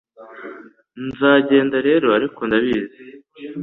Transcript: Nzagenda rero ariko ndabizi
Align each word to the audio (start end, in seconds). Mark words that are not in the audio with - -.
Nzagenda 1.07 1.77
rero 1.87 2.07
ariko 2.17 2.39
ndabizi 2.47 3.01